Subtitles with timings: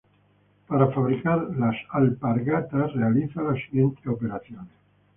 [0.65, 4.69] Para fabricar las alpargatas realiza las siguientes operaciones.